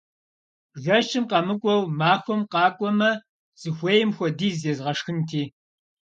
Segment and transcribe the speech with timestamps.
[0.83, 3.11] Жэщым къэмыкӀуэу махуэм къакӀуэмэ,
[3.61, 5.43] зыхуейм хуэдиз езгъэшхынти!